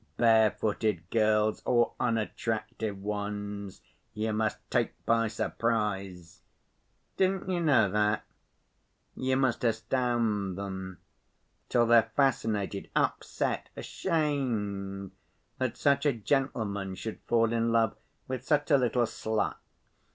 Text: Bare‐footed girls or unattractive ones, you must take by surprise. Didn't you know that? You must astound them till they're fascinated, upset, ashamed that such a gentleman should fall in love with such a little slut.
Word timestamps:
Bare‐footed 0.17 1.01
girls 1.11 1.61
or 1.63 1.93
unattractive 1.99 2.97
ones, 2.99 3.81
you 4.15 4.33
must 4.33 4.57
take 4.71 4.93
by 5.05 5.27
surprise. 5.27 6.41
Didn't 7.17 7.47
you 7.47 7.59
know 7.59 7.87
that? 7.91 8.23
You 9.15 9.37
must 9.37 9.63
astound 9.63 10.57
them 10.57 10.97
till 11.69 11.85
they're 11.85 12.11
fascinated, 12.15 12.89
upset, 12.95 13.69
ashamed 13.77 15.11
that 15.59 15.77
such 15.77 16.07
a 16.07 16.13
gentleman 16.13 16.95
should 16.95 17.19
fall 17.27 17.53
in 17.53 17.71
love 17.71 17.95
with 18.27 18.43
such 18.43 18.71
a 18.71 18.79
little 18.79 19.03
slut. 19.05 19.57